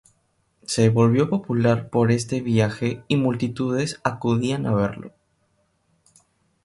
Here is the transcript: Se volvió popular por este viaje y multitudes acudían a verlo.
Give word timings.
Se 0.65 0.89
volvió 0.89 1.29
popular 1.29 1.91
por 1.91 2.11
este 2.11 2.41
viaje 2.41 3.03
y 3.07 3.17
multitudes 3.17 4.01
acudían 4.03 4.65
a 4.65 4.73
verlo. 4.73 5.13